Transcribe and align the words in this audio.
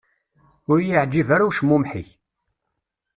Ur 0.71 0.77
i-yeεǧib 0.79 1.27
ara 1.35 1.49
ucmumeḥ-ik. 1.49 2.09